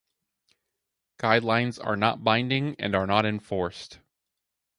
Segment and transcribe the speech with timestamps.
[1.19, 3.99] Guidelines are not binding and are not enforced.